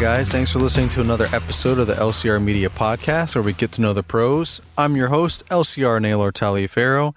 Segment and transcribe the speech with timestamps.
[0.00, 0.30] guys?
[0.30, 3.80] Thanks for listening to another episode of the LCR Media Podcast, where we get to
[3.80, 4.62] know the pros.
[4.76, 7.16] I'm your host, LCR Naylor Taliaferro,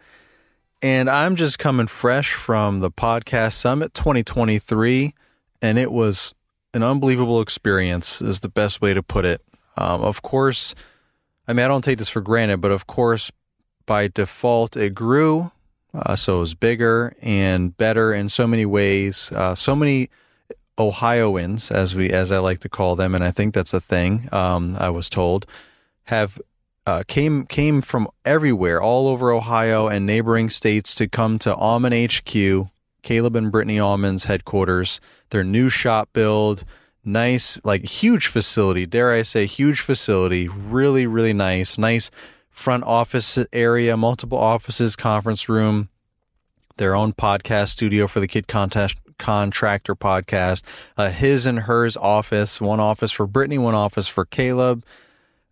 [0.81, 5.13] and I'm just coming fresh from the Podcast Summit 2023,
[5.61, 6.33] and it was
[6.73, 9.43] an unbelievable experience, is the best way to put it.
[9.77, 10.73] Um, of course,
[11.47, 13.31] I mean, I don't take this for granted, but of course,
[13.85, 15.51] by default, it grew.
[15.93, 19.31] Uh, so it was bigger and better in so many ways.
[19.33, 20.09] Uh, so many
[20.79, 24.29] Ohioans, as we as I like to call them, and I think that's a thing.
[24.31, 25.45] Um, I was told
[26.05, 26.39] have
[26.85, 32.13] uh, came came from everywhere, all over Ohio and neighboring states, to come to Almond
[32.13, 32.67] HQ,
[33.03, 34.99] Caleb and Brittany Almond's headquarters.
[35.29, 36.63] Their new shop build,
[37.05, 38.85] nice, like huge facility.
[38.85, 40.47] Dare I say, huge facility.
[40.47, 41.77] Really, really nice.
[41.77, 42.11] Nice
[42.49, 45.89] front office area, multiple offices, conference room,
[46.81, 50.63] their own podcast studio for the Kid Contest Contractor podcast,
[50.97, 54.83] his and hers office, one office for Brittany, one office for Caleb,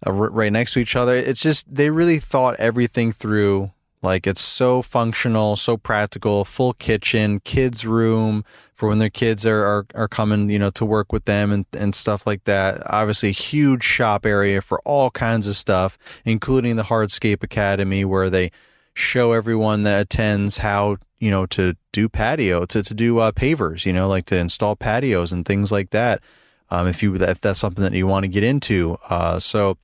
[0.08, 1.16] uh, right next to each other.
[1.16, 3.72] It's just, they really thought everything through.
[4.02, 9.66] Like it's so functional, so practical, full kitchen, kids' room for when their kids are,
[9.66, 12.82] are, are coming, you know, to work with them and, and stuff like that.
[12.86, 18.52] Obviously, huge shop area for all kinds of stuff, including the Hardscape Academy where they
[18.96, 23.86] show everyone that attends how you know to do patio to, to do uh, pavers
[23.86, 26.22] you know like to install patios and things like that
[26.70, 29.78] um, if you if that's something that you want to get into uh, so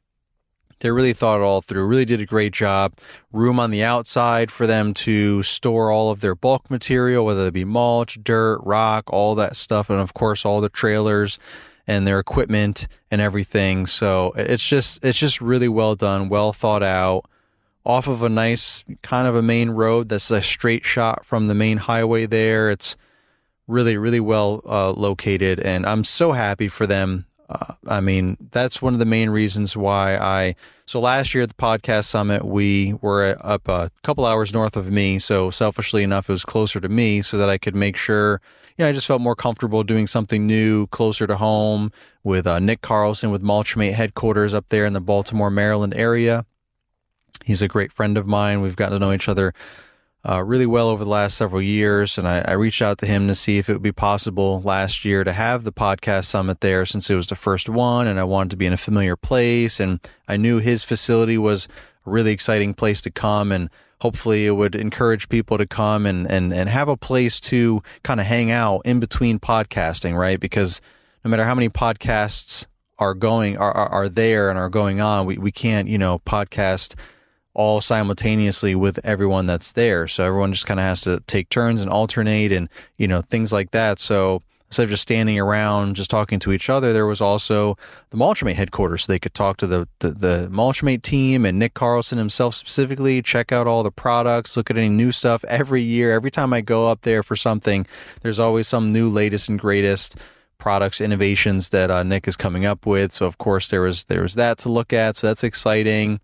[0.80, 2.98] they really thought it all through really did a great job.
[3.32, 7.54] Room on the outside for them to store all of their bulk material whether it
[7.54, 11.40] be mulch dirt rock all that stuff and of course all the trailers
[11.88, 16.84] and their equipment and everything so it's just it's just really well done well thought
[16.84, 17.26] out
[17.86, 21.56] off of a nice kind of a main road that's a straight shot from the
[21.56, 22.72] main highway there.
[22.72, 22.98] It's
[23.68, 27.26] really, really well uh, located, and I'm so happy for them.
[27.48, 30.56] Uh, I mean, that's one of the main reasons why I.
[30.88, 34.92] So last year at the podcast summit, we were up a couple hours north of
[34.92, 35.20] me.
[35.20, 38.42] So selfishly enough, it was closer to me so that I could make sure,
[38.78, 41.92] you know, I just felt more comfortable doing something new closer to home
[42.24, 46.46] with uh, Nick Carlson with Mulchmate headquarters up there in the Baltimore, Maryland area.
[47.46, 48.62] He's a great friend of mine.
[48.62, 49.54] We've gotten to know each other
[50.28, 52.18] uh, really well over the last several years.
[52.18, 55.06] And I, I, reached out to him to see if it would be possible last
[55.06, 58.08] year to have the podcast summit there since it was the first one.
[58.08, 59.80] And I wanted to be in a familiar place.
[59.80, 61.68] And I knew his facility was
[62.08, 63.52] a really exciting place to come.
[63.52, 63.70] And
[64.02, 68.20] hopefully it would encourage people to come and, and, and have a place to kind
[68.20, 70.40] of hang out in between podcasting, right?
[70.40, 70.82] Because
[71.24, 72.66] no matter how many podcasts
[72.98, 76.20] are going, are, are, are there and are going on, we, we can't, you know,
[76.26, 76.96] podcast
[77.56, 80.08] all simultaneously with everyone that's there.
[80.08, 83.52] So everyone just kind of has to take turns and alternate and, you know, things
[83.52, 83.98] like that.
[83.98, 87.78] So instead of just standing around just talking to each other, there was also
[88.10, 92.18] the Mulchmate headquarters so they could talk to the, the, the team and Nick Carlson
[92.18, 96.14] himself specifically, check out all the products, look at any new stuff every year.
[96.14, 97.88] Every time I go up there for something,
[98.22, 100.18] there's always some new latest and greatest
[100.58, 103.14] products innovations that uh, Nick is coming up with.
[103.14, 105.16] So of course there was there was that to look at.
[105.16, 106.20] So that's exciting.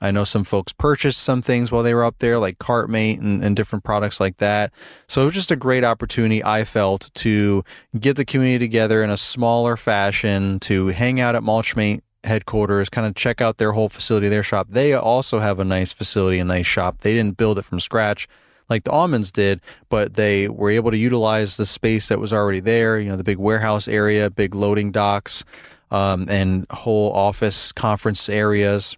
[0.00, 3.44] I know some folks purchased some things while they were up there, like Cartmate and,
[3.44, 4.72] and different products like that.
[5.06, 7.64] So it was just a great opportunity, I felt, to
[7.98, 13.06] get the community together in a smaller fashion, to hang out at Mulchmate headquarters, kind
[13.06, 14.68] of check out their whole facility, their shop.
[14.70, 17.00] They also have a nice facility, a nice shop.
[17.00, 18.28] They didn't build it from scratch
[18.70, 22.60] like the almonds did, but they were able to utilize the space that was already
[22.60, 22.98] there.
[22.98, 25.44] You know, the big warehouse area, big loading docks,
[25.90, 28.96] um, and whole office conference areas.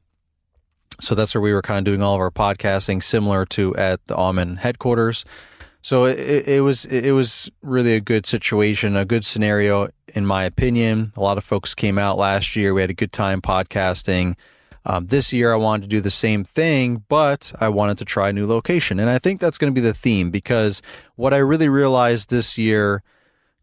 [1.03, 4.07] So that's where we were kind of doing all of our podcasting, similar to at
[4.07, 5.25] the Almond headquarters.
[5.83, 10.45] So it, it was it was really a good situation, a good scenario, in my
[10.45, 11.13] opinion.
[11.17, 12.73] A lot of folks came out last year.
[12.73, 14.37] We had a good time podcasting.
[14.85, 18.29] Um, this year, I wanted to do the same thing, but I wanted to try
[18.29, 20.83] a new location, and I think that's going to be the theme because
[21.17, 23.03] what I really realized this year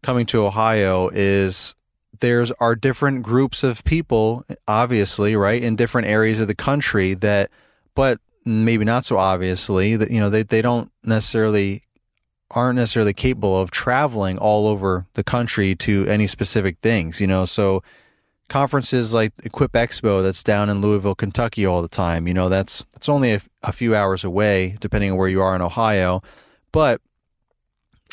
[0.02, 1.74] coming to Ohio is
[2.20, 7.50] there's are different groups of people, obviously, right, in different areas of the country that,
[7.94, 11.82] but maybe not so obviously that you know they they don't necessarily
[12.50, 17.44] aren't necessarily capable of traveling all over the country to any specific things, you know.
[17.44, 17.82] So
[18.48, 22.84] conferences like Equip Expo that's down in Louisville, Kentucky all the time, you know, that's
[22.92, 26.22] that's only a, a few hours away depending on where you are in Ohio,
[26.72, 27.00] but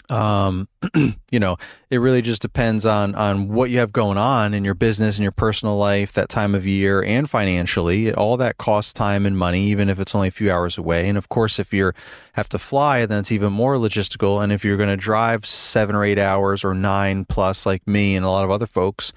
[0.10, 0.68] um,
[1.32, 1.58] you know,
[1.90, 5.24] it really just depends on on what you have going on in your business and
[5.24, 8.08] your personal life that time of year and financially.
[8.08, 11.08] It, all that costs time and money, even if it's only a few hours away.
[11.08, 11.92] And of course, if you
[12.34, 14.42] have to fly, then it's even more logistical.
[14.42, 18.16] And if you're going to drive seven or eight hours or nine plus, like me
[18.16, 19.14] and a lot of other folks,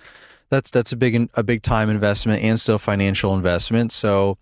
[0.49, 3.93] that's that's a big a big time investment and still financial investment.
[3.93, 4.39] So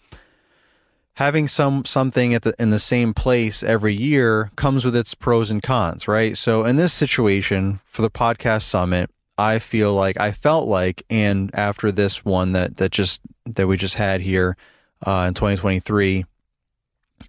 [1.19, 5.50] having some something at the in the same place every year comes with its pros
[5.50, 6.38] and cons, right?
[6.38, 11.50] So in this situation for the podcast summit, I feel like I felt like, and
[11.55, 14.56] after this one that that just that we just had here
[15.05, 16.25] uh, in 2023,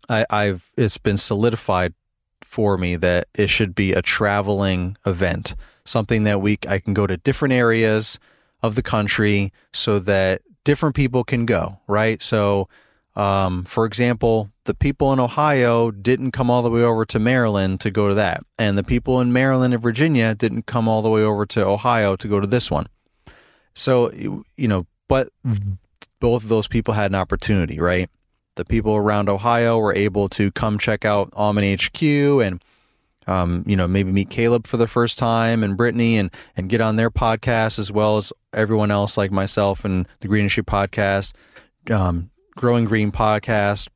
[0.08, 1.96] I, I've it's been solidified
[2.44, 7.08] for me that it should be a traveling event, something that we I can go
[7.08, 8.20] to different areas
[8.62, 12.22] of the country so that different people can go, right?
[12.22, 12.70] So
[13.20, 17.82] um, for example, the people in Ohio didn't come all the way over to Maryland
[17.82, 21.10] to go to that, and the people in Maryland and Virginia didn't come all the
[21.10, 22.88] way over to Ohio to go to this one.
[23.76, 25.34] So, you know, but
[26.22, 28.10] both of those people had an opportunity, right?
[28.56, 32.64] The people around Ohio were able to come check out Almond HQ and,
[33.28, 36.80] um, you know, maybe meet Caleb for the first time and Brittany and and get
[36.80, 41.34] on their podcast as well as everyone else like myself and the Green Industry podcast.
[41.92, 43.88] Um, Growing Green podcast,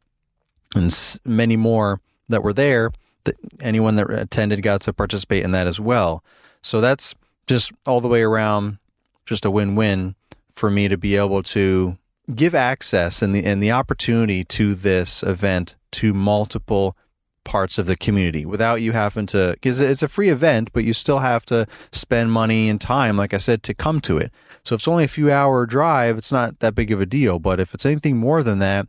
[0.74, 2.00] and many more
[2.30, 2.94] that were there.
[3.26, 6.24] That anyone that attended got to participate in that as well.
[6.62, 7.14] So that's
[7.46, 8.78] just all the way around,
[9.26, 10.16] just a win-win
[10.56, 11.98] for me to be able to
[12.34, 16.96] give access and the and the opportunity to this event to multiple
[17.44, 20.94] parts of the community without you having to because it's a free event but you
[20.94, 24.32] still have to spend money and time like i said to come to it
[24.64, 27.38] so if it's only a few hour drive, it's not that big of a deal.
[27.38, 28.88] But if it's anything more than that,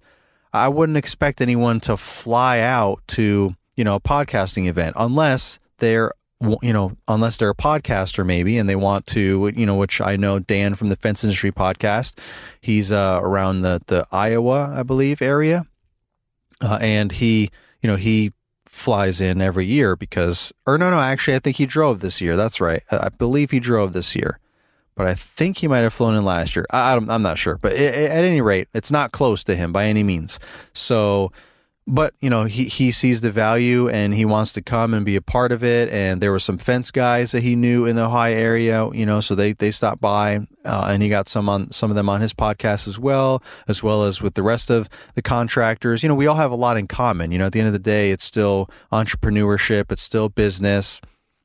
[0.53, 6.13] I wouldn't expect anyone to fly out to, you know, a podcasting event unless they're
[6.61, 10.17] you know, unless they're a podcaster maybe and they want to, you know, which I
[10.17, 12.19] know Dan from the Fence Industry podcast,
[12.61, 15.65] he's uh, around the the Iowa, I believe, area,
[16.61, 17.51] uh, and he,
[17.81, 18.33] you know, he
[18.75, 22.37] flies in every year because, or no, no, actually, I think he drove this year.
[22.37, 24.39] That's right, I believe he drove this year
[24.95, 26.67] but I think he might have flown in last year.
[26.71, 29.87] I, am not sure, but it, at any rate, it's not close to him by
[29.87, 30.39] any means.
[30.73, 31.33] So,
[31.87, 35.17] but you know, he he sees the value and he wants to come and be
[35.17, 35.91] a part of it.
[35.91, 39.21] And there were some fence guys that he knew in the Ohio area, you know,
[39.21, 42.23] so they they stopped by uh, and he got some on some of them on
[42.23, 46.03] his podcast as well, as well as with the rest of the contractors.
[46.03, 47.33] You know, we all have a lot in common.
[47.33, 51.01] You know, at the end of the day, it's still entrepreneurship, it's still business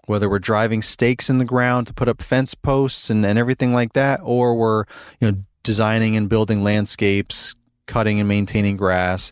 [0.06, 3.74] whether we're driving stakes in the ground to put up fence posts and, and everything
[3.74, 4.86] like that, or we're,
[5.20, 7.54] you know, designing and building landscapes,
[7.86, 9.32] cutting and maintaining grass.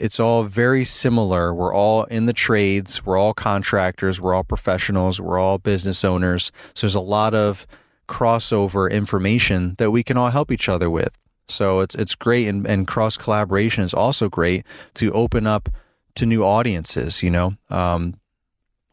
[0.00, 1.54] It's all very similar.
[1.54, 3.04] We're all in the trades.
[3.04, 4.20] We're all contractors.
[4.20, 5.20] We're all professionals.
[5.20, 6.52] We're all business owners.
[6.74, 7.66] So there's a lot of
[8.08, 11.16] crossover information that we can all help each other with.
[11.48, 14.64] So it's it's great and, and cross collaboration is also great
[14.94, 15.68] to open up
[16.14, 17.22] to new audiences.
[17.22, 18.14] You know, um,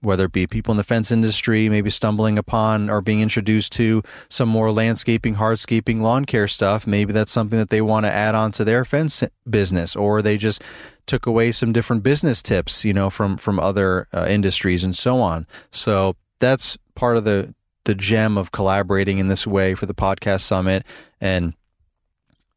[0.01, 4.01] whether it be people in the fence industry maybe stumbling upon or being introduced to
[4.29, 6.87] some more landscaping, hardscaping, lawn care stuff.
[6.87, 10.37] Maybe that's something that they want to add on to their fence business, or they
[10.37, 10.61] just
[11.05, 15.21] took away some different business tips, you know, from from other uh, industries and so
[15.21, 15.47] on.
[15.71, 17.53] So that's part of the
[17.85, 20.85] the gem of collaborating in this way for the podcast summit
[21.19, 21.53] and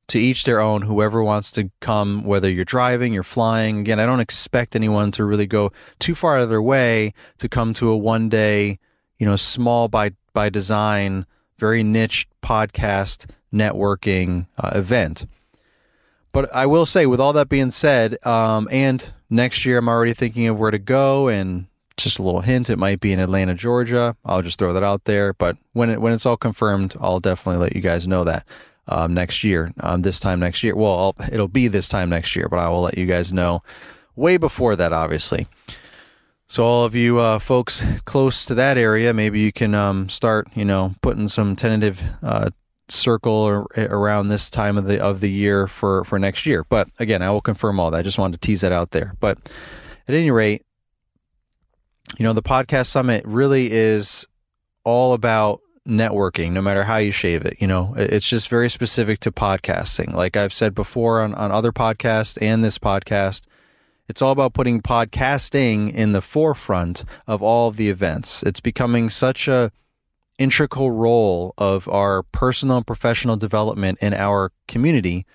[0.08, 0.82] to each their own.
[0.82, 3.80] Whoever wants to come, whether you're driving, you're flying.
[3.80, 7.48] Again, I don't expect anyone to really go too far out of their way to
[7.48, 8.78] come to a one day,
[9.18, 11.26] you know, small by by design,
[11.58, 15.26] very niche podcast networking uh, event.
[16.32, 20.14] But I will say, with all that being said, um, and next year I'm already
[20.14, 23.54] thinking of where to go, and just a little hint, it might be in Atlanta,
[23.54, 24.16] Georgia.
[24.24, 25.32] I'll just throw that out there.
[25.32, 28.44] But when it when it's all confirmed, I'll definitely let you guys know that
[28.88, 30.76] um, next year, um, this time next year.
[30.76, 33.62] Well, I'll, it'll be this time next year, but I will let you guys know
[34.16, 35.46] way before that, obviously.
[36.46, 40.46] So, all of you uh, folks close to that area, maybe you can um, start,
[40.54, 42.50] you know, putting some tentative uh,
[42.88, 46.64] circle or, around this time of the of the year for for next year.
[46.68, 47.98] But again, I will confirm all that.
[47.98, 49.14] I just wanted to tease that out there.
[49.20, 49.38] But
[50.06, 50.62] at any rate,
[52.18, 54.26] you know, the podcast summit really is
[54.84, 57.56] all about networking, no matter how you shave it.
[57.60, 60.12] You know, it's just very specific to podcasting.
[60.12, 63.42] Like I've said before on, on other podcasts and this podcast,
[64.08, 68.42] it's all about putting podcasting in the forefront of all of the events.
[68.42, 69.70] It's becoming such a
[70.38, 75.26] integral role of our personal and professional development in our community,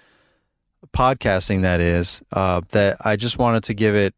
[0.93, 4.13] podcasting that is, uh, that I just wanted to give it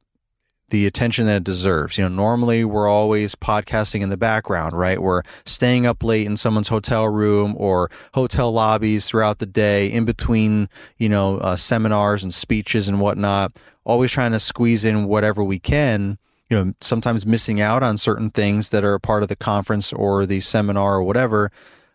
[0.72, 1.98] the attention that it deserves.
[1.98, 5.02] You know, normally we're always podcasting in the background, right?
[5.02, 10.06] We're staying up late in someone's hotel room or hotel lobbies throughout the day, in
[10.06, 13.52] between, you know, uh, seminars and speeches and whatnot,
[13.84, 16.18] always trying to squeeze in whatever we can.
[16.50, 19.94] You know, sometimes missing out on certain things that are a part of the conference
[19.94, 21.50] or the seminar or whatever.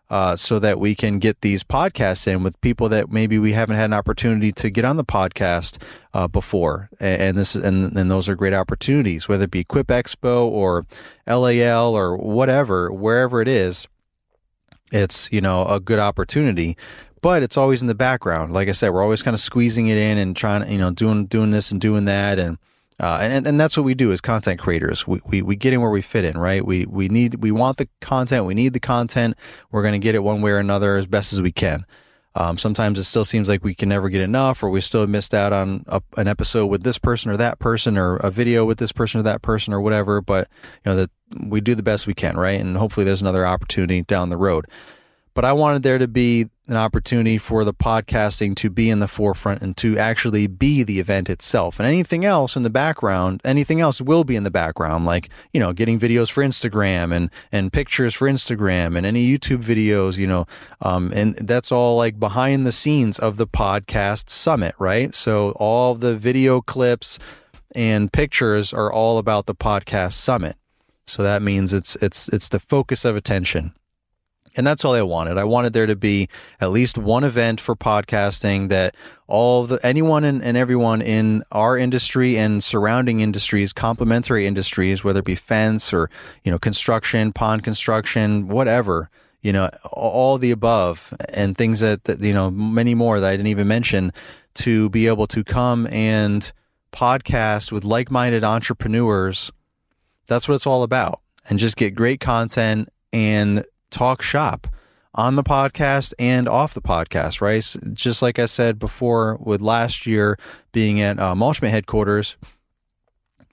[0.09, 3.75] Uh, so that we can get these podcasts in with people that maybe we haven't
[3.75, 5.81] had an opportunity to get on the podcast
[6.13, 6.89] uh, before.
[6.97, 10.85] And, and this and, and those are great opportunities, whether it be Equip Expo or
[11.27, 13.85] LAL or whatever, wherever it is.
[14.93, 16.77] It's you know a good opportunity,
[17.21, 18.53] but it's always in the background.
[18.53, 20.91] Like I said, we're always kind of squeezing it in and trying, to, you know,
[20.91, 22.57] doing doing this and doing that and
[22.99, 25.05] uh, and and that's what we do as content creators.
[25.05, 26.65] We, we we get in where we fit in, right?
[26.65, 28.45] We we need we want the content.
[28.45, 29.35] We need the content.
[29.71, 31.85] We're going to get it one way or another as best as we can.
[32.33, 35.33] Um, sometimes it still seems like we can never get enough, or we still missed
[35.33, 38.77] out on a, an episode with this person or that person, or a video with
[38.77, 40.21] this person or that person, or whatever.
[40.21, 40.47] But
[40.85, 41.09] you know that
[41.47, 42.59] we do the best we can, right?
[42.59, 44.65] And hopefully, there's another opportunity down the road.
[45.37, 49.07] But I wanted there to be an opportunity for the podcasting to be in the
[49.07, 51.79] forefront and to actually be the event itself.
[51.79, 55.59] And anything else in the background, anything else will be in the background, like, you
[55.59, 60.25] know, getting videos for Instagram and, and pictures for Instagram and any YouTube videos, you
[60.25, 60.47] know,
[60.81, 65.13] um, and that's all like behind the scenes of the podcast summit, right?
[65.13, 67.19] So all the video clips
[67.75, 70.55] and pictures are all about the podcast summit.
[71.05, 73.75] So that means it's, it's, it's the focus of attention.
[74.55, 75.37] And that's all I wanted.
[75.37, 78.95] I wanted there to be at least one event for podcasting that
[79.27, 85.19] all the anyone and, and everyone in our industry and surrounding industries, complementary industries, whether
[85.19, 86.09] it be fence or
[86.43, 89.09] you know construction, pond construction, whatever,
[89.41, 93.33] you know, all the above, and things that, that you know many more that I
[93.33, 94.11] didn't even mention,
[94.55, 96.51] to be able to come and
[96.91, 99.51] podcast with like-minded entrepreneurs.
[100.25, 103.65] That's what it's all about, and just get great content and
[103.97, 104.67] talk shop
[105.15, 107.65] on the podcast and off the podcast, right?
[107.93, 110.37] Just like I said before, with last year
[110.71, 112.37] being at uh, headquarters,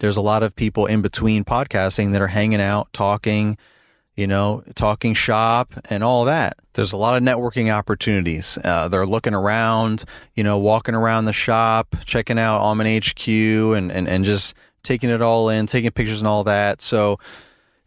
[0.00, 3.56] there's a lot of people in between podcasting that are hanging out, talking,
[4.16, 6.58] you know, talking shop and all that.
[6.74, 8.58] There's a lot of networking opportunities.
[8.62, 13.90] Uh, they're looking around, you know, walking around the shop, checking out Almond HQ and,
[13.90, 16.82] and, and just taking it all in, taking pictures and all that.
[16.82, 17.18] So,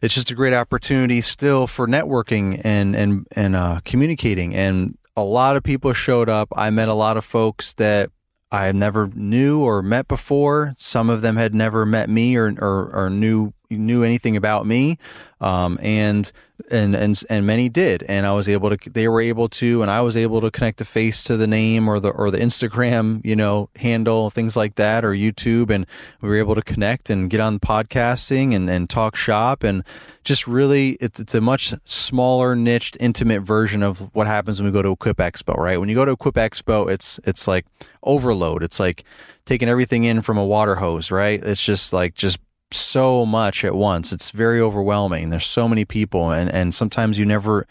[0.00, 4.54] it's just a great opportunity still for networking and and and uh, communicating.
[4.54, 6.48] And a lot of people showed up.
[6.54, 8.10] I met a lot of folks that
[8.50, 10.74] I had never knew or met before.
[10.78, 14.98] Some of them had never met me or or, or knew knew anything about me,
[15.40, 16.32] um, and
[16.70, 18.90] and and and many did, and I was able to.
[18.90, 21.88] They were able to, and I was able to connect the face to the name
[21.88, 25.86] or the or the Instagram, you know, handle things like that or YouTube, and
[26.20, 29.84] we were able to connect and get on podcasting and and talk shop and
[30.24, 34.76] just really it's it's a much smaller niched intimate version of what happens when we
[34.76, 35.78] go to Equip Expo, right?
[35.78, 37.66] When you go to Equip Expo, it's it's like
[38.02, 38.62] overload.
[38.62, 39.04] It's like
[39.46, 41.42] taking everything in from a water hose, right?
[41.42, 42.38] It's just like just
[42.72, 44.12] so much at once.
[44.12, 45.30] It's very overwhelming.
[45.30, 47.66] There's so many people, and and sometimes you never,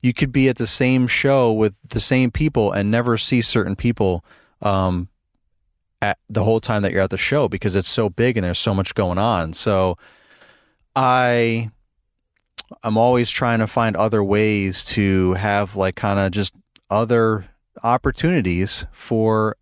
[0.00, 3.76] you could be at the same show with the same people and never see certain
[3.76, 4.24] people,
[4.62, 5.08] um,
[6.02, 8.58] at the whole time that you're at the show because it's so big and there's
[8.58, 9.52] so much going on.
[9.52, 9.98] So,
[10.96, 11.70] I,
[12.82, 16.54] I'm always trying to find other ways to have like kind of just
[16.90, 17.46] other
[17.82, 19.56] opportunities for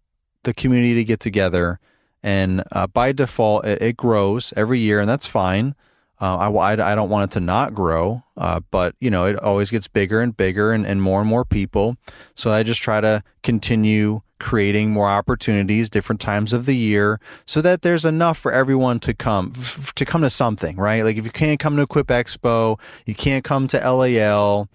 [0.44, 1.78] the community to get together
[2.22, 5.74] and uh, by default it, it, grows every year and that's fine.
[6.20, 9.70] Uh, I, I, don't want it to not grow uh, but you know it always
[9.70, 11.96] gets bigger and bigger and, and more and more people.
[12.34, 17.60] So i just try to continue creating more opportunities different times of the year so
[17.60, 21.04] that there's enough for everyone to come f- to come to something right?
[21.04, 24.68] Like if you can't come to equip expo you can't come to lal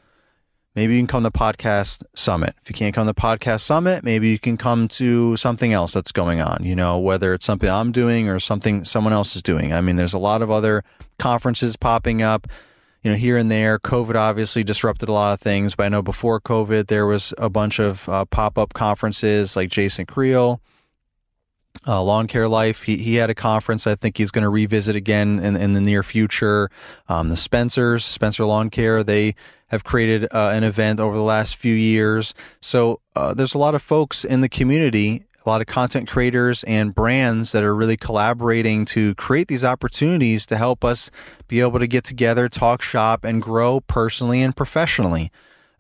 [0.76, 2.56] Maybe you can come to Podcast Summit.
[2.64, 6.12] If you can't come to Podcast Summit, maybe you can come to something else that's
[6.12, 9.72] going on, you know, whether it's something I'm doing or something someone else is doing.
[9.72, 10.84] I mean, there's a lot of other
[11.20, 12.48] conferences popping up,
[13.04, 13.78] you know, here and there.
[13.78, 17.52] COVID obviously disrupted a lot of things, but I know before COVID, there was a
[17.52, 20.60] bunch of uh, pop up conferences like Jason Creel.
[21.88, 24.96] Uh, Lawn Care Life, he, he had a conference I think he's going to revisit
[24.96, 26.70] again in, in the near future.
[27.10, 29.34] Um, the Spencers, Spencer Lawn Care, they
[29.74, 32.34] have created uh, an event over the last few years.
[32.62, 36.64] So uh, there's a lot of folks in the community, a lot of content creators
[36.66, 41.10] and brands that are really collaborating to create these opportunities to help us
[41.48, 45.32] be able to get together, talk shop, and grow personally and professionally.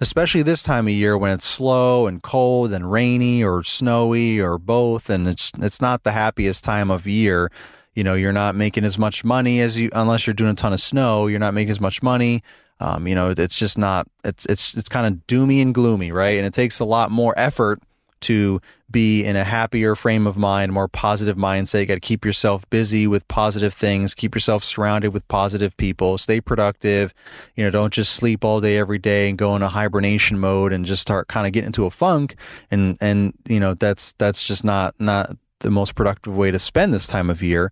[0.01, 4.57] Especially this time of year when it's slow and cold and rainy or snowy or
[4.57, 7.49] both, and it's it's not the happiest time of year
[7.95, 10.73] you know you're not making as much money as you unless you're doing a ton
[10.73, 12.41] of snow you're not making as much money
[12.79, 14.07] um, you know, it's just not.
[14.23, 16.37] It's it's it's kind of doomy and gloomy, right?
[16.37, 17.81] And it takes a lot more effort
[18.23, 21.81] to be in a happier frame of mind, more positive mindset.
[21.81, 26.17] You got to keep yourself busy with positive things, keep yourself surrounded with positive people,
[26.17, 27.13] stay productive.
[27.55, 30.85] You know, don't just sleep all day every day and go into hibernation mode and
[30.85, 32.35] just start kind of getting into a funk.
[32.71, 36.93] And, and, you know, that's, that's just not, not the most productive way to spend
[36.93, 37.71] this time of year.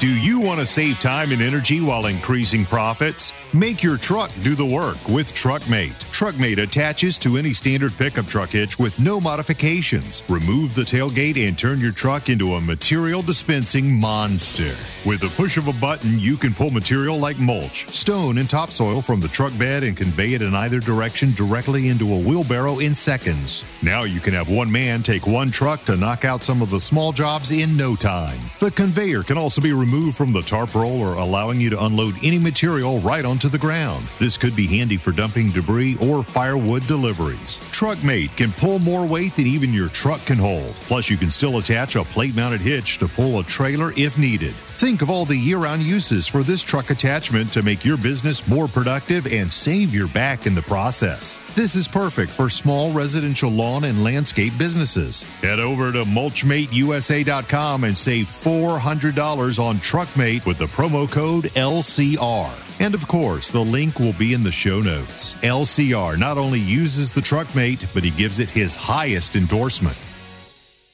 [0.00, 3.34] Do you want to save time and energy while increasing profits?
[3.52, 5.98] Make your truck do the work with TruckMate.
[6.12, 10.22] TruckMate attaches to any standard pickup truck hitch with no modifications.
[10.28, 14.72] Remove the tailgate and turn your truck into a material dispensing monster.
[15.04, 19.02] With the push of a button, you can pull material like mulch, stone, and topsoil
[19.02, 22.94] from the truck bed and convey it in either direction directly into a wheelbarrow in
[22.94, 23.64] seconds.
[23.82, 26.78] Now you can have one man take one truck to knock out some of the
[26.78, 28.38] small jobs in no time.
[28.60, 32.38] The conveyor can also be removed from the tarp roller, allowing you to unload any
[32.38, 34.06] material right onto the ground.
[34.18, 37.56] This could be handy for dumping debris or firewood deliveries.
[37.72, 40.72] TruckMate can pull more weight than even your truck can hold.
[40.88, 44.52] Plus, you can still attach a plate mounted hitch to pull a trailer if needed.
[44.76, 48.46] Think of all the year round uses for this truck attachment to make your business
[48.46, 51.40] more productive and save your back in the process.
[51.54, 55.22] This is perfect for small residential lawn and landscape businesses.
[55.40, 62.69] Head over to mulchmateusa.com and save $400 on TruckMate with the promo code LCR.
[62.80, 65.34] And of course, the link will be in the show notes.
[65.42, 69.96] LCR not only uses the TruckMate, but he gives it his highest endorsement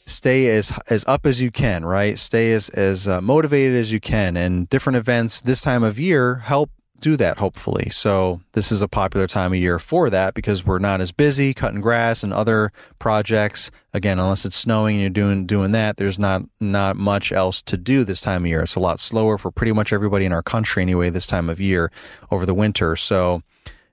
[0.07, 2.19] stay as as up as you can, right?
[2.19, 6.37] Stay as as uh, motivated as you can, and different events this time of year
[6.37, 7.39] help do that.
[7.39, 11.13] Hopefully, so this is a popular time of year for that because we're not as
[11.13, 13.71] busy cutting grass and other projects.
[13.93, 17.77] Again, unless it's snowing and you're doing doing that, there's not not much else to
[17.77, 18.63] do this time of year.
[18.63, 21.11] It's a lot slower for pretty much everybody in our country anyway.
[21.11, 21.91] This time of year
[22.31, 23.43] over the winter, so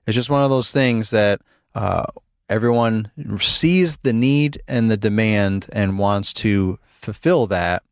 [0.06, 1.40] it's just one of those things that.
[1.74, 2.04] Uh,
[2.50, 7.82] everyone sees the need and the demand and wants to fulfill that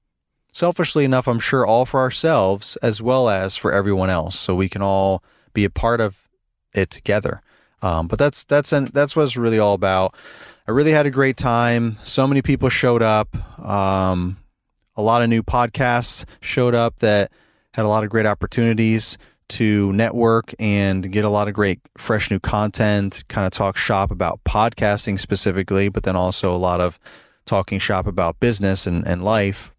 [0.53, 4.69] selfishly enough i'm sure all for ourselves as well as for everyone else so we
[4.69, 6.23] can all be a part of
[6.75, 7.43] it together.
[7.81, 10.15] Um, but that's that's an, that's what it's really all about.
[10.67, 11.97] I really had a great time.
[12.05, 13.37] So many people showed up.
[13.65, 14.38] Um,
[14.95, 17.33] a lot of new podcasts showed up that
[17.75, 22.31] had a lot of great opportunities to network and get a lot of great fresh
[22.31, 26.99] new content, kind of talk shop about podcasting specifically, but then also a lot of
[27.45, 29.75] talking shop about business and, and life.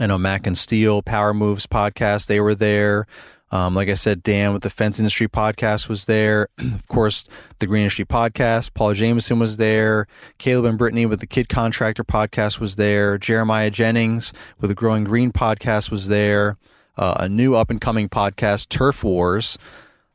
[0.00, 3.06] I know Mac and Steel, Power Moves podcast, they were there.
[3.52, 6.48] Um, like I said, Dan with the Fence Industry podcast was there.
[6.58, 7.26] of course,
[7.58, 10.06] the Green Industry podcast, Paul Jameson was there.
[10.38, 13.18] Caleb and Brittany with the Kid Contractor podcast was there.
[13.18, 16.56] Jeremiah Jennings with the Growing Green podcast was there
[17.00, 19.58] uh, a new up and coming podcast, Turf Wars.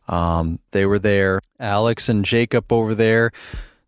[0.07, 1.41] Um, they were there.
[1.59, 3.31] Alex and Jacob over there.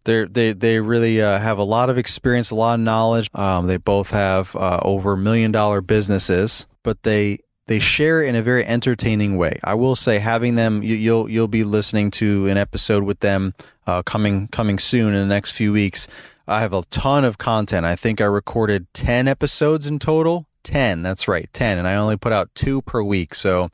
[0.08, 3.30] They're, they they really uh, have a lot of experience, a lot of knowledge.
[3.34, 8.42] Um, they both have uh, over million dollar businesses, but they they share in a
[8.42, 9.60] very entertaining way.
[9.66, 13.20] I will say, having them, you, will you'll, you'll be listening to an episode with
[13.20, 13.54] them
[13.86, 16.08] uh, coming coming soon in the next few weeks.
[16.48, 17.86] I have a ton of content.
[17.86, 21.02] I think I recorded ten episodes in total 10.
[21.02, 21.78] That's right, 10.
[21.78, 23.34] And I only put out two per week.
[23.34, 23.70] So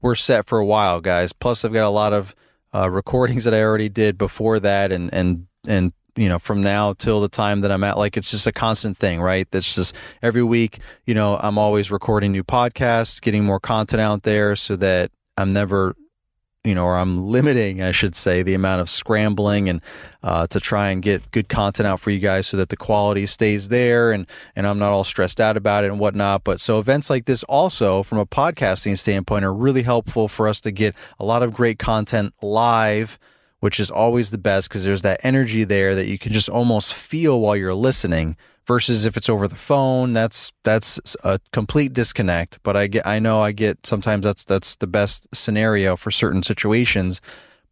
[0.00, 1.34] we're set for a while, guys.
[1.34, 2.34] Plus, I've got a lot of
[2.74, 6.92] uh, recordings that I already did before that and, and, and, you know, from now
[6.92, 9.50] till the time that I'm at, like, it's just a constant thing, right?
[9.50, 14.22] That's just every week, you know, I'm always recording new podcasts, getting more content out
[14.22, 15.94] there so that I'm never
[16.62, 19.80] you know, or I'm limiting, I should say, the amount of scrambling and
[20.22, 23.24] uh, to try and get good content out for you guys so that the quality
[23.24, 26.44] stays there and and I'm not all stressed out about it and whatnot.
[26.44, 30.60] But so events like this also, from a podcasting standpoint, are really helpful for us
[30.62, 33.18] to get a lot of great content live.
[33.60, 36.94] Which is always the best because there's that energy there that you can just almost
[36.94, 42.58] feel while you're listening versus if it's over the phone that's that's a complete disconnect.
[42.62, 46.42] But i get i know i get sometimes that's that's the best scenario for certain
[46.42, 47.20] situations.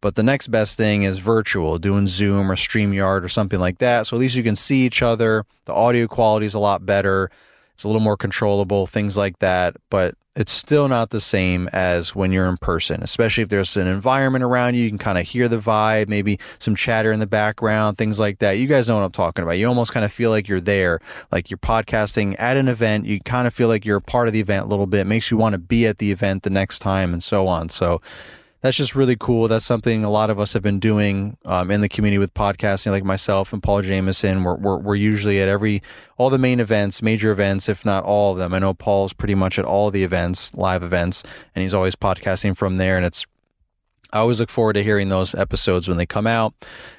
[0.01, 4.07] But the next best thing is virtual doing zoom or streamyard or something like that.
[4.07, 5.45] So at least you can see each other.
[5.65, 7.29] The audio quality is a lot better.
[7.73, 9.75] It's a little more controllable things like that.
[9.89, 13.87] But it's still not the same as when you're in person, especially if there's an
[13.87, 14.83] environment around you.
[14.83, 18.39] You can kind of hear the vibe, maybe some chatter in the background, things like
[18.39, 18.53] that.
[18.53, 19.57] You guys know what I'm talking about.
[19.57, 23.05] You almost kind of feel like you're there, like you're podcasting at an event.
[23.05, 25.01] You kind of feel like you're a part of the event a little bit.
[25.01, 27.67] It makes you want to be at the event the next time and so on.
[27.67, 28.01] So,
[28.61, 29.47] that's just really cool.
[29.47, 32.91] That's something a lot of us have been doing um, in the community with podcasting,
[32.91, 34.43] like myself and Paul Jameson.
[34.43, 35.81] We're, we're, we're usually at every
[36.17, 38.53] all the main events, major events, if not all of them.
[38.53, 41.23] I know Paul's pretty much at all the events, live events,
[41.55, 42.97] and he's always podcasting from there.
[42.97, 43.25] And it's
[44.11, 46.53] I always look forward to hearing those episodes when they come out.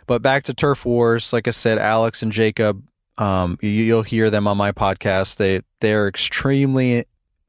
[0.06, 2.84] But back to Turf Wars, like I said, Alex and Jacob,
[3.18, 5.36] um, you, will hear them on my podcast.
[5.36, 7.04] They they're extremely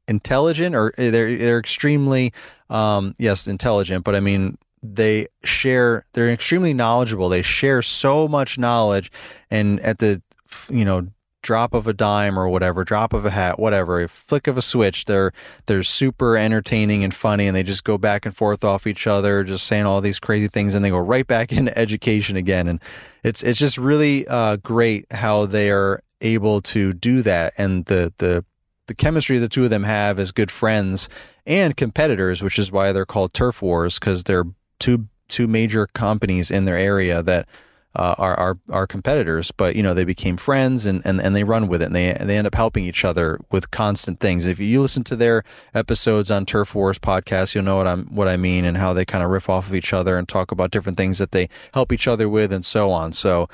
[0.08, 2.32] intelligent, or they're they're extremely
[2.72, 7.28] um, yes, intelligent, but I mean, they share, they're extremely knowledgeable.
[7.28, 9.12] They share so much knowledge.
[9.50, 10.22] And at the,
[10.68, 11.06] you know,
[11.42, 14.62] drop of a dime or whatever, drop of a hat, whatever, a flick of a
[14.62, 15.32] switch, they're
[15.66, 19.44] they're super entertaining and funny and they just go back and forth off each other,
[19.44, 22.68] just saying all these crazy things and they go right back into education again.
[22.68, 22.80] And
[23.22, 28.12] it's it's just really uh, great how they are able to do that and the
[28.18, 28.44] the
[28.92, 31.08] the chemistry the two of them have as good friends
[31.46, 34.44] and competitors, which is why they're called turf wars because they're
[34.78, 37.48] two two major companies in their area that
[37.94, 39.50] uh, are, are are competitors.
[39.50, 42.12] But you know they became friends and, and, and they run with it and they
[42.20, 44.46] they end up helping each other with constant things.
[44.46, 48.28] If you listen to their episodes on Turf Wars podcast, you'll know what I'm what
[48.28, 50.70] I mean and how they kind of riff off of each other and talk about
[50.70, 53.14] different things that they help each other with and so on.
[53.14, 53.48] So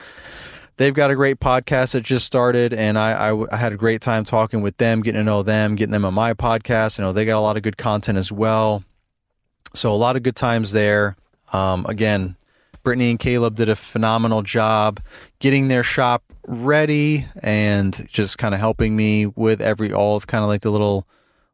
[0.78, 4.00] they've got a great podcast that just started, and I, I, I, had a great
[4.00, 6.98] time talking with them, getting to know them, getting them on my podcast.
[6.98, 8.82] You know they got a lot of good content as well.
[9.74, 11.16] So a lot of good times there.
[11.52, 12.36] Um, again,
[12.82, 15.00] Brittany and Caleb did a phenomenal job
[15.40, 20.42] getting their shop ready and just kind of helping me with every all of kind
[20.42, 21.06] of like the little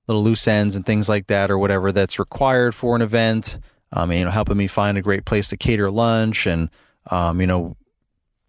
[0.07, 3.59] little loose ends and things like that or whatever that's required for an event.
[3.93, 6.69] Um, you know, helping me find a great place to cater lunch and
[7.11, 7.77] um, you know,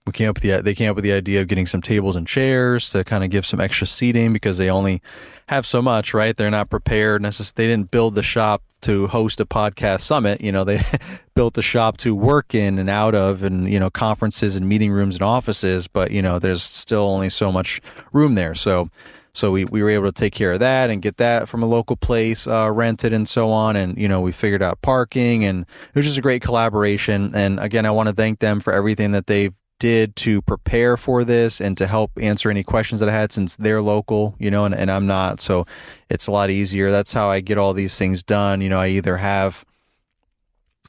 [0.06, 2.15] we came up with the they came up with the idea of getting some tables
[2.15, 5.02] and chairs to kind of give some extra seating because they only
[5.48, 6.36] have so much, right?
[6.36, 7.22] They're not prepared.
[7.22, 10.41] Necess- they didn't build the shop to host a podcast summit.
[10.41, 10.82] You know, they
[11.36, 14.91] built the shop to work in and out of, and you know, conferences and meeting
[14.91, 15.88] rooms and offices.
[15.88, 17.82] But you know, there's still only so much
[18.13, 18.54] room there.
[18.54, 18.89] So,
[19.34, 21.65] so we, we were able to take care of that and get that from a
[21.65, 23.76] local place uh, rented and so on.
[23.76, 27.36] And, you know, we figured out parking and it was just a great collaboration.
[27.36, 31.24] And again, I want to thank them for everything that they've did to prepare for
[31.24, 34.66] this and to help answer any questions that I had since they're local, you know,
[34.66, 35.42] and, and I'm not.
[35.42, 35.66] So
[36.10, 36.92] it's a lot easier.
[36.92, 38.62] That's how I get all these things done.
[38.62, 39.66] You know, I either have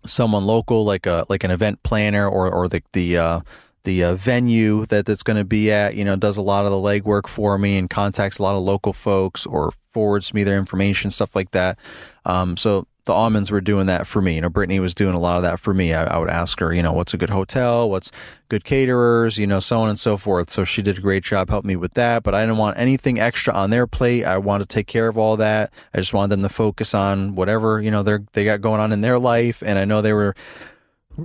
[0.05, 3.41] someone local, like a, like an event planner or, or the, the, uh,
[3.85, 6.71] the uh, venue that that's going to be at, you know, does a lot of
[6.71, 10.59] the legwork for me and contacts a lot of local folks or forwards me their
[10.59, 11.79] information, stuff like that.
[12.25, 14.35] Um, so the almonds were doing that for me.
[14.35, 15.95] You know, Brittany was doing a lot of that for me.
[15.95, 18.11] I, I, would ask her, you know, what's a good hotel, what's
[18.49, 20.51] good caterers, you know, so on and so forth.
[20.51, 22.25] So she did a great job helping me with that.
[22.25, 24.25] But I didn't want anything extra on their plate.
[24.25, 25.73] I wanted to take care of all that.
[25.95, 28.93] I just wanted them to focus on whatever you know they they got going on
[28.93, 29.63] in their life.
[29.65, 30.35] And I know they were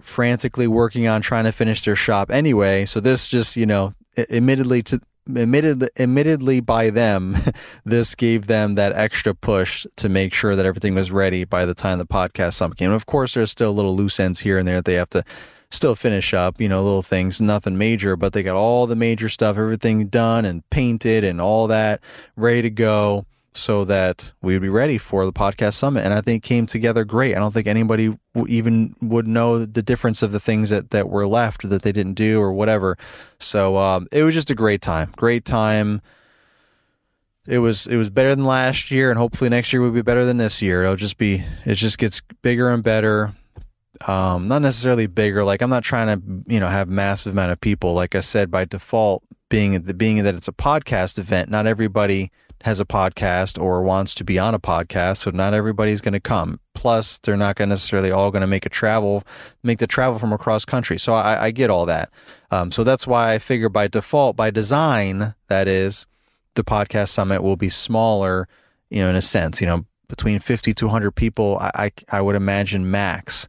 [0.01, 2.85] frantically working on trying to finish their shop anyway.
[2.85, 7.37] So this just you know admittedly to admitted, admittedly by them,
[7.85, 11.73] this gave them that extra push to make sure that everything was ready by the
[11.73, 12.87] time the podcast summit came.
[12.87, 15.23] And of course, there's still little loose ends here and there that they have to
[15.69, 19.29] still finish up, you know, little things, nothing major, but they got all the major
[19.29, 22.01] stuff, everything done and painted and all that
[22.35, 26.05] ready to go so that we would be ready for the podcast summit.
[26.05, 27.35] And I think came together great.
[27.35, 31.27] I don't think anybody even would know the difference of the things that, that were
[31.27, 32.97] left that they didn't do or whatever.
[33.39, 35.11] So um, it was just a great time.
[35.17, 36.01] Great time.
[37.47, 40.23] It was it was better than last year, and hopefully next year will be better
[40.23, 40.83] than this year.
[40.83, 43.33] It'll just be it just gets bigger and better.
[44.07, 45.43] Um, not necessarily bigger.
[45.43, 47.93] Like I'm not trying to you know have massive amount of people.
[47.93, 52.31] Like I said, by default, being the being that it's a podcast event, not everybody
[52.63, 56.19] has a podcast or wants to be on a podcast, so not everybody's going to
[56.19, 56.59] come.
[56.73, 59.23] Plus, they're not going necessarily all going to make a travel,
[59.63, 60.99] make the travel from across country.
[60.99, 62.11] So I, I get all that.
[62.51, 66.05] Um, so that's why I figure by default, by design, that is,
[66.55, 68.47] the podcast summit will be smaller.
[68.89, 72.21] You know, in a sense, you know, between fifty to hundred people, I, I I
[72.21, 73.47] would imagine max.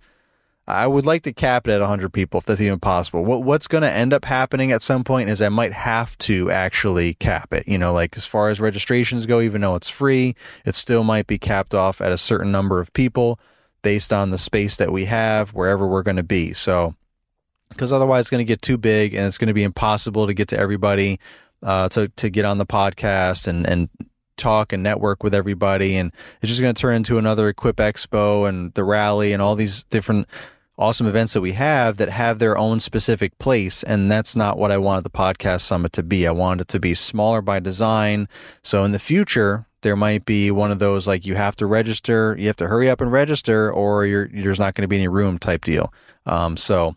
[0.66, 3.25] I would like to cap it at 100 people if that's even possible.
[3.25, 6.51] What what's going to end up happening at some point is I might have to
[6.51, 7.66] actually cap it.
[7.66, 11.27] You know, like as far as registrations go, even though it's free, it still might
[11.27, 13.40] be capped off at a certain number of people
[13.83, 16.53] based on the space that we have wherever we're going to be.
[16.53, 16.94] So,
[17.68, 20.35] because otherwise it's going to get too big and it's going to be impossible to
[20.35, 21.18] get to everybody
[21.64, 23.88] uh, to to get on the podcast and and
[24.42, 25.96] talk and network with everybody.
[25.96, 29.55] And it's just going to turn into another Equip Expo and the rally and all
[29.55, 30.26] these different
[30.78, 33.83] awesome events that we have that have their own specific place.
[33.83, 36.26] And that's not what I wanted the podcast summit to be.
[36.26, 38.28] I wanted it to be smaller by design.
[38.62, 42.37] So in the future, there might be one of those like you have to register,
[42.38, 45.38] you have to hurry up and register, or there's not going to be any room
[45.38, 45.92] type deal.
[46.24, 46.96] Um, so,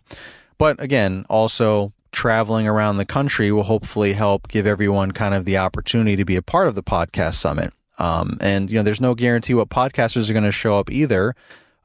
[0.57, 5.57] but again, also traveling around the country will hopefully help give everyone kind of the
[5.57, 7.73] opportunity to be a part of the podcast summit.
[7.99, 11.35] Um, and you know, there's no guarantee what podcasters are going to show up either.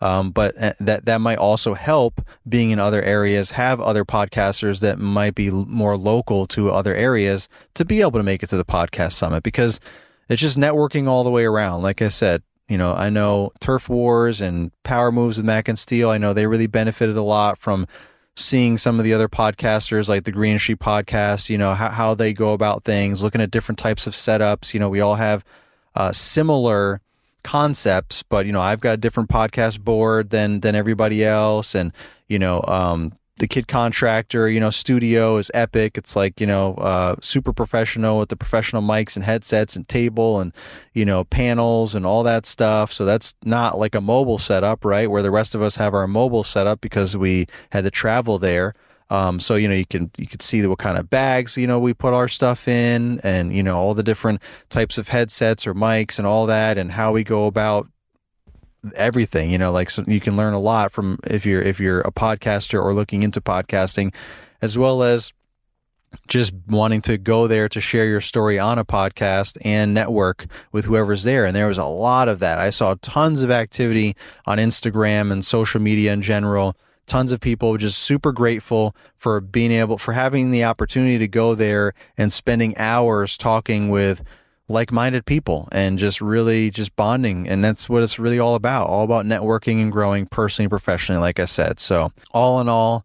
[0.00, 4.80] Um, but uh, that that might also help being in other areas, have other podcasters
[4.80, 8.56] that might be more local to other areas to be able to make it to
[8.56, 9.78] the podcast summit because
[10.30, 11.82] it's just networking all the way around.
[11.82, 15.78] Like I said, you know, I know Turf Wars and Power Moves with Mac and
[15.78, 16.08] Steel.
[16.08, 17.86] I know they really benefited a lot from
[18.40, 22.14] seeing some of the other podcasters like the Green Industry podcast, you know, how, how
[22.14, 24.74] they go about things, looking at different types of setups.
[24.74, 25.44] You know, we all have
[25.94, 27.00] uh, similar
[27.42, 31.92] concepts, but you know, I've got a different podcast board than than everybody else, and
[32.28, 35.96] you know, um, the kid contractor, you know, studio is epic.
[35.96, 40.40] It's like, you know, uh, super professional with the professional mics and headsets and table
[40.40, 40.52] and,
[40.92, 42.92] you know, panels and all that stuff.
[42.92, 45.10] So that's not like a mobile setup, right?
[45.10, 48.74] Where the rest of us have our mobile setup because we had to travel there.
[49.08, 51.80] Um, so you know you can you can see what kind of bags you know
[51.80, 55.74] we put our stuff in, and you know all the different types of headsets or
[55.74, 57.88] mics and all that, and how we go about
[58.94, 59.50] everything.
[59.50, 62.12] You know, like so you can learn a lot from if you're if you're a
[62.12, 64.14] podcaster or looking into podcasting,
[64.62, 65.32] as well as
[66.26, 70.86] just wanting to go there to share your story on a podcast and network with
[70.86, 71.46] whoever's there.
[71.46, 72.58] And there was a lot of that.
[72.58, 76.76] I saw tons of activity on Instagram and social media in general
[77.10, 81.56] tons of people just super grateful for being able for having the opportunity to go
[81.56, 84.22] there and spending hours talking with
[84.70, 87.48] like-minded people and just really just bonding.
[87.48, 91.20] And that's what it's really all about all about networking and growing personally and professionally
[91.20, 91.80] like i said.
[91.80, 93.04] So all in all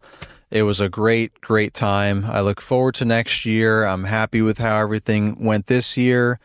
[0.52, 2.26] it was a great great time.
[2.26, 3.86] I look forward to next year.
[3.86, 6.40] I'm happy with how everything went this year.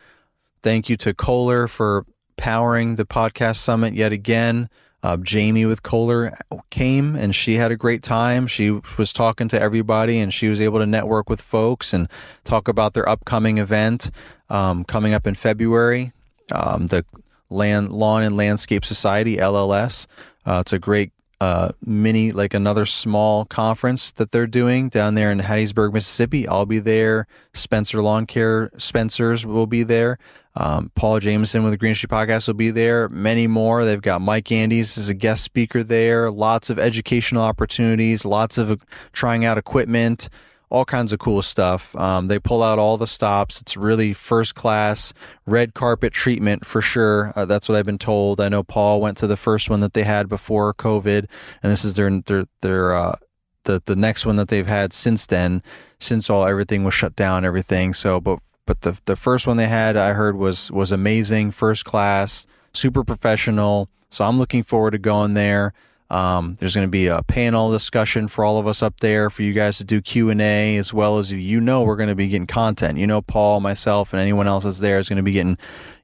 [0.61, 2.05] Thank you to kohler for
[2.35, 4.69] powering the podcast summit yet again
[5.03, 6.37] uh, Jamie with Kohler
[6.69, 8.47] came and she had a great time.
[8.47, 12.07] She was talking to everybody and she was able to network with folks and
[12.43, 14.11] talk about their upcoming event
[14.49, 16.11] um, coming up in February.
[16.51, 17.05] Um, the
[17.49, 20.07] Land Lawn and Landscape Society (LLS).
[20.45, 21.11] Uh, it's a great
[21.41, 26.47] uh, mini, like another small conference that they're doing down there in Hattiesburg, Mississippi.
[26.47, 27.25] I'll be there.
[27.53, 30.19] Spencer Lawn Care Spencers will be there.
[30.55, 33.07] Um, Paul Jameson with the Green Industry Podcast will be there.
[33.09, 33.85] Many more.
[33.85, 36.29] They've got Mike Andes as a guest speaker there.
[36.29, 38.25] Lots of educational opportunities.
[38.25, 38.75] Lots of uh,
[39.13, 40.29] trying out equipment.
[40.69, 41.93] All kinds of cool stuff.
[41.97, 43.59] Um, they pull out all the stops.
[43.59, 45.13] It's really first class
[45.45, 47.33] red carpet treatment for sure.
[47.35, 48.39] Uh, that's what I've been told.
[48.39, 51.25] I know Paul went to the first one that they had before COVID,
[51.61, 53.15] and this is their their their uh,
[53.63, 55.61] the the next one that they've had since then,
[55.99, 57.93] since all everything was shut down, everything.
[57.93, 58.39] So, but
[58.71, 63.03] but the the first one they had I heard was was amazing, first class, super
[63.03, 63.89] professional.
[64.09, 65.73] So I'm looking forward to going there.
[66.09, 69.43] Um, there's going to be a panel discussion for all of us up there for
[69.43, 72.15] you guys to do Q and A, as well as you know we're going to
[72.15, 72.97] be getting content.
[72.97, 75.57] You know, Paul, myself, and anyone else that's there is going to be getting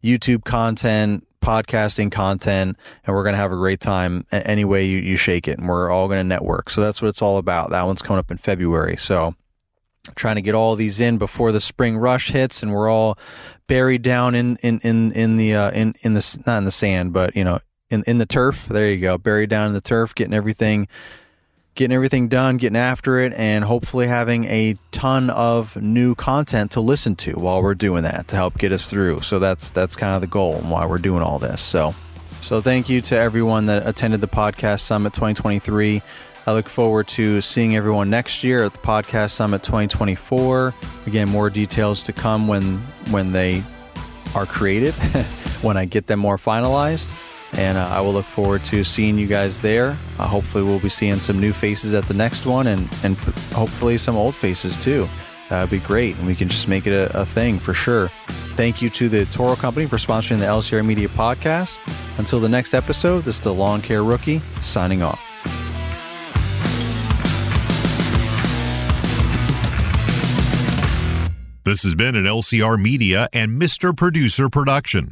[0.03, 4.99] YouTube content, podcasting content, and we're going to have a great time any way you,
[4.99, 5.57] you shake it.
[5.57, 6.69] And we're all going to network.
[6.69, 7.69] So that's what it's all about.
[7.69, 8.97] That one's coming up in February.
[8.97, 9.35] So
[10.15, 13.17] trying to get all these in before the spring rush hits and we're all
[13.67, 17.13] buried down in in in in the uh, in in the not in the sand
[17.13, 18.67] but you know in in the turf.
[18.69, 19.17] There you go.
[19.17, 20.87] Buried down in the turf getting everything
[21.75, 26.81] getting everything done getting after it and hopefully having a ton of new content to
[26.81, 29.21] listen to while we're doing that to help get us through.
[29.21, 31.61] So that's that's kind of the goal and why we're doing all this.
[31.61, 31.93] So
[32.41, 36.01] so thank you to everyone that attended the podcast summit 2023
[36.47, 40.73] I look forward to seeing everyone next year at the Podcast Summit 2024.
[41.05, 42.77] Again, more details to come when
[43.11, 43.61] when they
[44.33, 44.93] are created,
[45.61, 47.11] when I get them more finalized.
[47.57, 49.97] And uh, I will look forward to seeing you guys there.
[50.19, 53.17] Uh, hopefully, we'll be seeing some new faces at the next one and, and
[53.51, 55.05] hopefully some old faces too.
[55.49, 56.15] That would be great.
[56.15, 58.07] And we can just make it a, a thing for sure.
[58.55, 61.77] Thank you to the Toro Company for sponsoring the LCR Media podcast.
[62.17, 65.26] Until the next episode, this is the Lawn Care Rookie signing off.
[71.67, 73.93] This has been an LCR Media and Mr.
[73.93, 75.11] Producer production.